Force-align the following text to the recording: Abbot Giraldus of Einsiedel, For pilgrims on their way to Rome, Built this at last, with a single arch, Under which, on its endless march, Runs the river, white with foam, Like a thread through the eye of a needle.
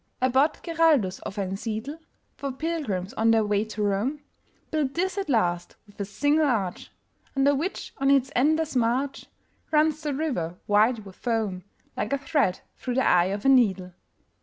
Abbot 0.19 0.63
Giraldus 0.63 1.19
of 1.19 1.37
Einsiedel, 1.37 1.99
For 2.35 2.51
pilgrims 2.51 3.13
on 3.13 3.29
their 3.29 3.45
way 3.45 3.63
to 3.65 3.83
Rome, 3.83 4.23
Built 4.71 4.95
this 4.95 5.15
at 5.15 5.29
last, 5.29 5.75
with 5.85 5.99
a 6.01 6.05
single 6.05 6.47
arch, 6.47 6.89
Under 7.35 7.53
which, 7.53 7.93
on 7.99 8.09
its 8.09 8.31
endless 8.35 8.75
march, 8.75 9.27
Runs 9.69 10.01
the 10.01 10.15
river, 10.15 10.57
white 10.65 11.05
with 11.05 11.15
foam, 11.17 11.65
Like 11.95 12.13
a 12.13 12.17
thread 12.17 12.61
through 12.77 12.95
the 12.95 13.05
eye 13.07 13.25
of 13.25 13.45
a 13.45 13.49
needle. 13.49 13.91